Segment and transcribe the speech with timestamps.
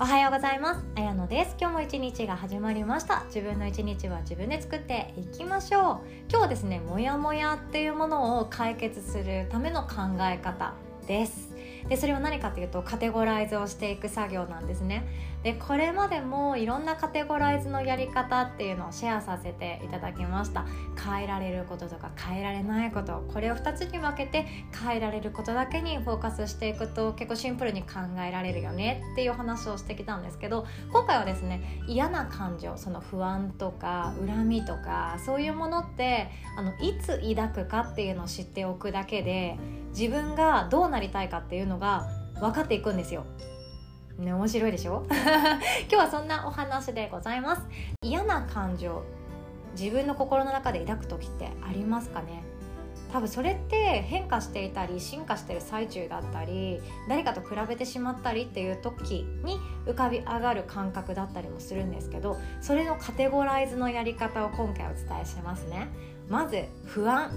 [0.00, 0.84] おはようございます。
[0.96, 1.54] あやのです。
[1.60, 3.22] 今日も一日が始まりました。
[3.26, 5.82] 自分の一日は自分で作っていきましょう。
[6.28, 10.74] 今日はですねモヤモヤっていうものを解決するための考え方
[11.06, 11.53] です。
[11.88, 15.06] でそれは何かというとカテゴライズをしていく作業なんですね。
[15.42, 20.64] でこれまでもいろんなカテゴライズのやり方っていうのをシェアさせていただきました。
[21.04, 24.46] 変えられることとか変えられないことこれを2つに分けて
[24.82, 39.58] 変えられることだけにフォーカスしていくと結構シンプルに考えられるよねっていう話をしてきたんですけど今回はですね嫌な感情その不安とか恨みとかそういうものってあのいつ抱くかっていうのを知っておくだけで
[39.98, 42.08] 自分がどうなりたいかっていうのが
[42.40, 43.24] 分かっていくんですよ。
[44.18, 45.06] ね、面白いでしょ？
[45.10, 45.18] 今
[45.88, 47.62] 日はそんなお話でございます。
[48.02, 49.02] 嫌な感情
[49.78, 52.42] 自分の心の中で抱く時ってありますかね？
[53.12, 65.86] 多分それって変化していたり進化してる最中だったり誰かと比べてしまったりっていう時に浮かび上がる感覚だったりもするんですけどそれのカテゴライズのやり方を今回お伝えしますね。
[66.28, 67.30] まず不安。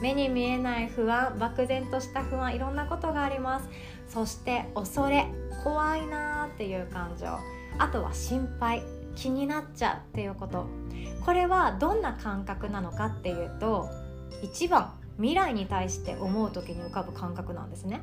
[0.00, 3.68] 目に見えない不安漠然とした不安いろんなことがあります。
[4.08, 5.26] そして恐れ
[5.62, 7.26] 怖いなーっていう感情。
[7.78, 8.82] あとは心配
[9.14, 10.66] 気になっちゃうっていうこと。
[11.24, 13.88] これはどんな感覚なのかっていうと
[14.42, 18.02] 1番未来に対して思う時に浮かぶ感覚なんですね。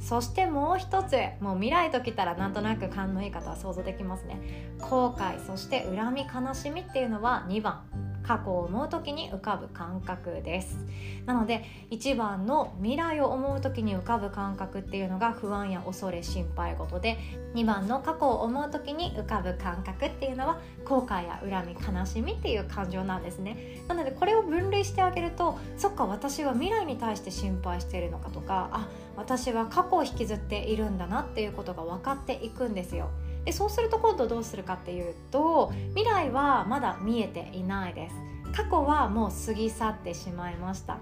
[0.00, 4.40] そしてもう一つもう未来ときたらなんとなく勘のいい方は想像できますね。
[4.80, 7.82] 後悔そして恨み悲しみっていうのは2番。
[8.22, 10.78] 過去を思う時に浮かぶ感覚です。
[11.26, 17.18] なので1番の未来を思う時に浮かぶ感覚っていうのが不安や恐れ心配事で
[17.54, 23.82] 2番の過去を思う時に浮かぶ感覚っていうのは後悔や恨み悲しみっていう感情なんですね。
[23.88, 33.10] なのでこれを分類してあげるとそっか私は未来に対して心配しているのかとかあ私は過去を引きずっているんだなっていうことが分かっていくんですよ。
[33.44, 38.16] でそうすると今度どうするかっていうと未来はまだ見えていないです。
[38.54, 40.98] 過去はもう過ぎ去ってしまいました。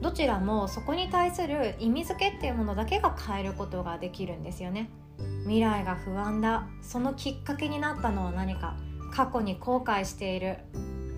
[0.00, 4.90] どちらもそこに対する意味付けっていうものだけが変えることができるんですよね。
[5.42, 6.66] 未来が不安だ。
[6.82, 8.76] そのきっかけになったのは何か。
[9.14, 10.58] 過去に後悔している。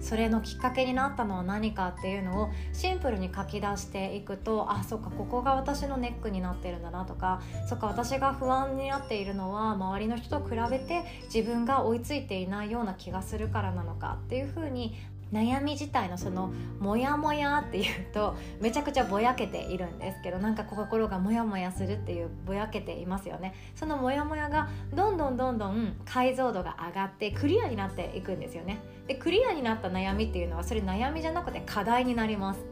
[0.01, 11.03] それのきっかけになったのは何かっていうのをシンプルに書き出していくとあそっかここが私のネックになってるんだなとかそっか私が不安になっているのは周りの人と比べて
[11.33, 14.95] 自分が追いついていないような気がするからなのかっていうふうに
[15.33, 23.55] 悩み自体のそのモヤモヤっていうとめちゃくちゃぼやけているんですけどなんか心がモヤモヤするっていうぼやけていますよね。
[23.75, 28.79] そのモヤモヤがどんどんどんどん解像度が上がってクリアになっていくんですよね。
[29.09, 32.65] でクリアになった悩みっていうのはそれ悩みじゃなくて課題になります。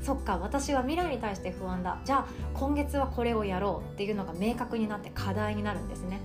[0.00, 2.00] そっか私は未来に対して不安だ。
[2.04, 6.20] じゃあ今月はこれをやろうっていうのが明確になって課題になるんですね。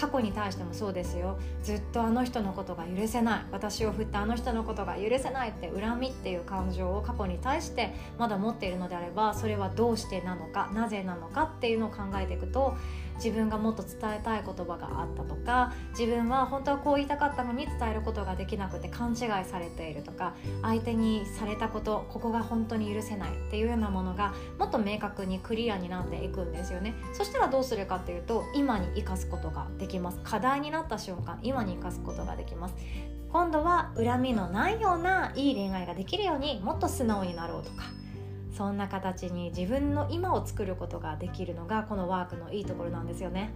[0.00, 1.38] 過去に対してもそうですよ。
[1.62, 3.44] ずっとあの人のことが許せない。
[3.52, 12.74] 私を振ったあの人のことが許せないって恨みっていう感情を過去に対してまだ持っているのであればそれはどうしてなのかなぜなのかっていうのを考えていくと
[13.22, 26.94] 自分がもっと伝えたい言葉があったとか自分は本当はこう言いたかったのに伝えることができなくて勘違いされているとか相手にされたことここが本当に許せないっていうようなものがもっと明確にクリアになっていくんですよね。
[27.12, 30.18] そしたらどうするかっていうと今に生かすことができます。
[30.24, 32.74] 課題になった瞬間今に生かすことができます。
[33.32, 37.84] 今度は恨みのないようないい恋愛ができるようにもっと素直になろうとか
[38.52, 43.52] そんな形に自分の今を作ることができるのがこのワークのいいところなんですよね。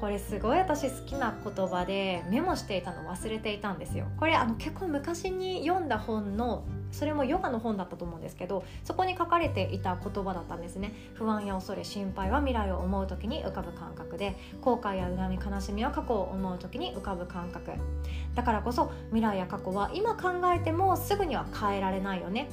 [0.00, 4.06] これすごい私好きな言葉でメモしていたの忘れていたんですよ。
[4.18, 10.94] これあの結構昔に読んだ本のそれもヨガの本だったと思うんですけどそこに書かれていた言葉だったんですね。
[11.14, 17.72] 不安や恐れ心配は未来を思う時に浮かぶ感覚で後悔や恨み悲しみは過去を思う時に浮かぶ感覚。
[18.34, 22.48] だからこそ未来や過去は今考えてもすぐには変えられないよね。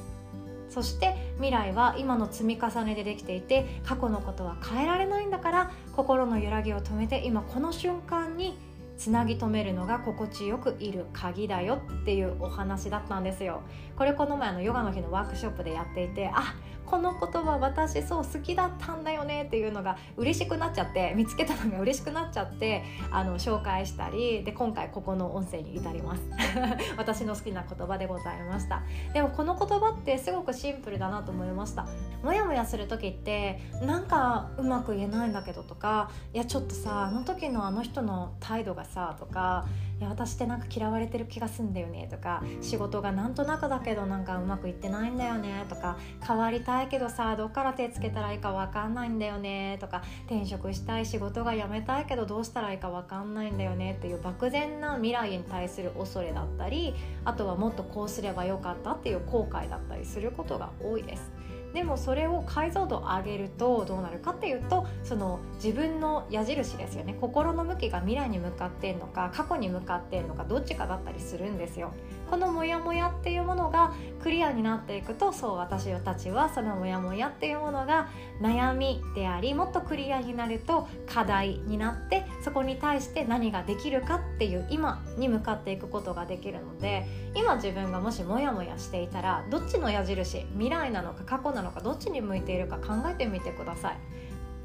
[0.70, 8.56] そして未来は今の積み重ねでできていて過去のことは変えられないんだから心の揺らぎを止めて今この瞬間に
[8.98, 13.62] つなぎ止めるのが心地よくいる鍵だよっていうお話だったんですよ。
[13.96, 16.54] これこの前のヨガの日のワークショップでやっていてあ
[16.88, 26.22] この言葉私そう好きだったんだよねっていうのが嬉しくなっちゃって見つけたのが嬉しくなっちゃってあの紹介したりで今回ここの音声に至ります。
[26.96, 28.82] 私の好きな言葉でございました。
[29.12, 31.86] でもこの言葉ってすごくシンプルだなと思いました。
[32.22, 39.66] モヤモヤする時ってなんかうまく言えないんだけどとかいやちょっとさあの時のあの人の態度がさとか
[40.00, 56.94] いや私ってなんか嫌われてる気がすんだよねとか仕事がなんとなくだけどなんかうまくいってないんだよねとか変わりたいけどさどっから手つけたらいいか分かんないんだよねとか転職したい仕事が辞めたいけどどうしたらいいか分かんないんだよねっていう漠然な未来に対する恐れだったり
[57.24, 61.37] あとはもっとこうすればよかったっていう後悔だったりすることが多いです。
[61.74, 71.92] でもそれを解像度を上げるとどうなるかっていうとその自分の矢印ですよね心の向きが未来に向かってんのか過去に向かってんのかどっちかだったりするんですよ。
[72.28, 73.92] このモヤモヤっていうものが
[74.22, 78.08] クリアになっていくとそう私たちはそのモヤモヤっていうものが
[78.42, 93.98] 悩みでありもっとクリアになると課題になってそこに対して何ができるかっていう今に向かっていくことができるので今自分がもしモヤモヤしていたらどっちの矢印未来なのか過去なのかどっちに向いているか考えてみてください。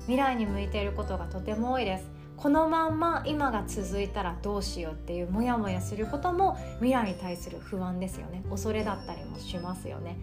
[0.04, 2.23] 未来に向いていることがとても多いです。
[2.38, 8.44] このまんま今が続いたらどうしようっていうモヤモヤすることも未来に対する不安ですよね。
[8.50, 10.18] 恐れだったりもしますよね。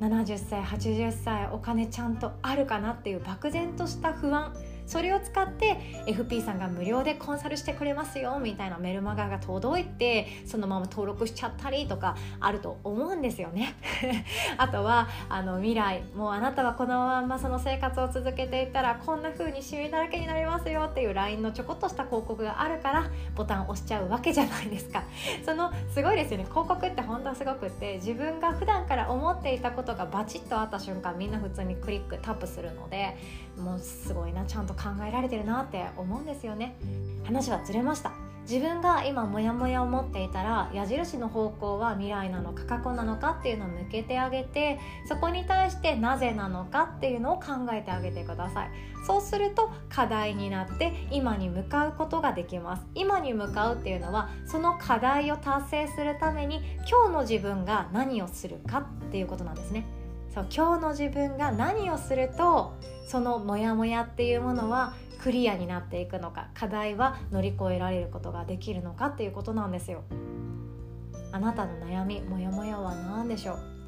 [0.00, 4.54] 70歳80歳お金ちゃんとあるかなっていう漠然とした不安。
[4.90, 5.76] それを使って
[6.06, 13.76] FP さんが無料でコンサルしてくれますよみたいなメルマガが届いてそのまま登録しちゃったりとかあると思うんですよね。
[14.58, 23.06] あとはあの未来もうあなたはこのままその生活を続けていったらこんな風にシミだらけになりますよっていう LINE のちょこっとした広告があるから
[23.36, 25.04] ボタン押しちゃうわけじゃないですか。
[25.46, 26.46] そのすごいですよね。
[26.50, 33.16] 広告って本当はすごくって自分が普段から思っていたことがバチッとあった瞬間みんな普通にクリックタップするので
[33.60, 36.76] もうすごいなちゃんと考えられてるなって思うんですよね。
[37.24, 38.12] 話はずれました。
[38.48, 48.70] 自分が今モヤモヤを持っていたら矢印の方向は未来なのか過去なのかっていうのを向けてあげてそこに対してなぜなのかっていうのを考えてあげてください。
[49.06, 52.82] そうすると課題になって今に向かうことができます。
[52.94, 56.60] 今に向かうっていうのはその課題を達成するために
[56.90, 59.86] 今日の自分が何をするかっていうことなんですね。
[60.34, 62.74] そう今日の自分が何をすると
[63.06, 70.04] そのモヤモヤっていうものはクリアになっていくのか課題は乗り越えられることができるのかっていうことなんですよ。
[71.32, 73.79] あなたの悩みモヤモヤは何でしょう？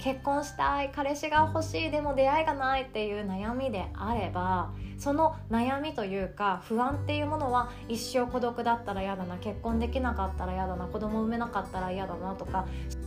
[0.00, 12.66] 結婚したい彼氏が欲しいでも出会いがないっていう悩みであればその悩みというか不安っていうものは一生孤独だったら嫌だな結婚できなかったら嫌だな子供産めなかったら嫌だなとか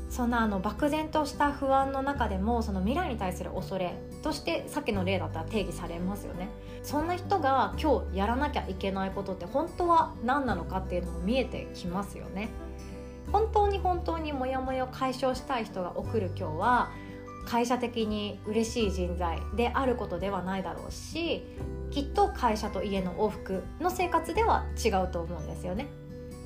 [0.09, 6.49] そんなあの漠然とした不安の中でもその未来に対する恐れとしてさっきの例だったら定義されますよね。
[6.83, 12.49] そんな人が今日やらなきゃいけないことって本当は何なのかっていうのも見えてきますよね。
[13.31, 16.91] 本当に本当にモヤモヤを解消したい人が送る今日は
[17.45, 21.43] 会社的に嬉しい人材であることではないだろうし
[21.91, 25.87] きっと会社と家の往復の生活では違うと思うんですよね。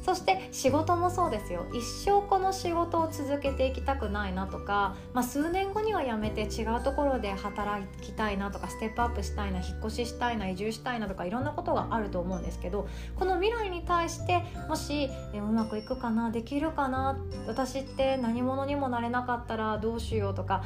[0.08, 1.66] そして仕事もそうですよ。
[1.74, 12.88] 一生この仕事を続けていきたくないなとか、まあ、数年後には辞めて違うところで働きたいなとかステップアップしたいな引っ越ししたいな移住したいなとかいろんなことがあると思うんですけど
[13.18, 20.64] この未来に対してもしえうまくいくかなできるかな私って何者にもなれなかったらどうしようとか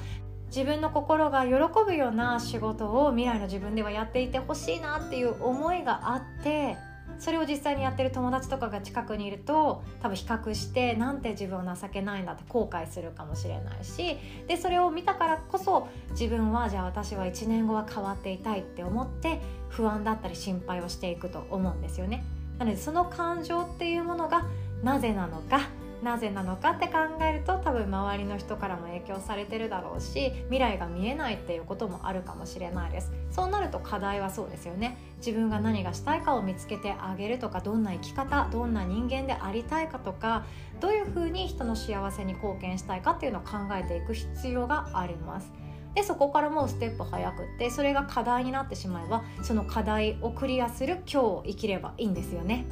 [0.55, 1.53] 自分の心が喜
[1.83, 6.77] ぶような仕事を未来の自分ではやっていてほしいなっていう思いがあって
[7.21, 19.39] それを実際にやってる友達とかが近くにいると多分比較してなんて自分は情けないんだって後悔するかもしれないしでそれを見たからこそ自分はじゃあ私は1年後は変わっていたいって思って
[19.69, 22.25] 不安だったり心配をしていくと思うんですよね。
[22.57, 24.43] なのでその感情っていうものが
[24.83, 25.69] なぜなのか
[26.01, 33.11] なぜなのかって考えると多分周りの人からも影響されてるだろうし未来が見えないっていうこともあるかもしれないです。
[33.29, 34.97] そうなると課題はそうですよね。
[35.17, 40.45] 自分が何がしたいかを見つけてあげるとかどんな生き方どんな人間でありたいかとか
[40.79, 45.51] どういうふうに人の幸せに貢献したいかっていうのを考えていく必要があります。
[45.93, 52.65] でそこからもうステップ早くってそれが課題になってしまえばその課題をクリアする今日を生きればいいんですよね。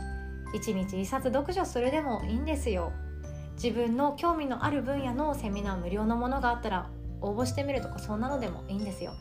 [0.54, 2.92] 一日一冊読書するでもいいんですよ。
[3.62, 6.90] 自分の興味のある分野のセミナー無料のものがあったら
[7.20, 9.12] 応募してみるとかそんなのでもいいんですよ。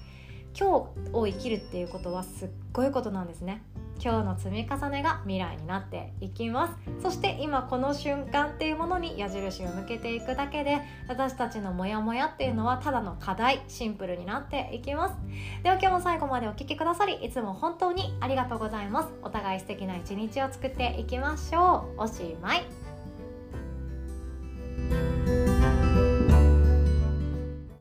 [0.59, 3.65] 今日を生きるっていうことはすっごいことなんですね。
[4.01, 6.75] 今日の積み重ねが未来になっていきます。
[7.03, 10.79] そして今この瞬間っていうものに矢印を向けていくだけで
[11.09, 15.17] 私たちのモヤモヤっていうのはただの課題シンプルになっていきます。
[15.65, 19.09] では今日も最後までお聴きくださりいつも本当にありがとうございます。
[19.23, 22.03] お互い素敵な一日を作っていきましょう。
[22.03, 22.78] おしまい。